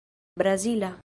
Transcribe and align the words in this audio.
brazila 0.37 0.97